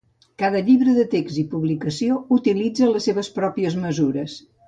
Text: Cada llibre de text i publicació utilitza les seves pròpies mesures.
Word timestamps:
Cada 0.43 0.61
llibre 0.69 0.93
de 0.95 1.03
text 1.11 1.37
i 1.41 1.43
publicació 1.51 2.17
utilitza 2.39 2.89
les 2.95 3.07
seves 3.11 3.31
pròpies 3.39 3.79
mesures. 3.87 4.41